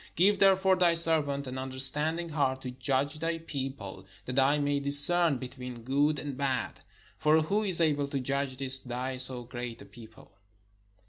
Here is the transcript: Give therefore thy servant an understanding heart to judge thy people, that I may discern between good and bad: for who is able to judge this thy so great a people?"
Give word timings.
Give 0.15 0.39
therefore 0.39 0.77
thy 0.77 0.95
servant 0.95 1.45
an 1.45 1.59
understanding 1.59 2.29
heart 2.29 2.63
to 2.63 2.71
judge 2.71 3.19
thy 3.19 3.37
people, 3.37 4.07
that 4.25 4.39
I 4.39 4.57
may 4.57 4.79
discern 4.79 5.37
between 5.37 5.83
good 5.83 6.17
and 6.17 6.35
bad: 6.35 6.83
for 7.19 7.39
who 7.43 7.61
is 7.61 7.79
able 7.79 8.07
to 8.07 8.19
judge 8.19 8.57
this 8.57 8.79
thy 8.79 9.17
so 9.17 9.43
great 9.43 9.79
a 9.79 9.85
people?" 9.85 10.31